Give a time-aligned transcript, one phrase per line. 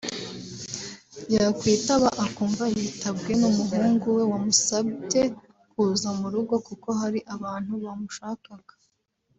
[1.35, 5.21] yakwitaba akumva yitabwe n’umuhungu we wamusabye
[5.71, 8.73] kuza mu rugo kuko hari abantu bamushakaga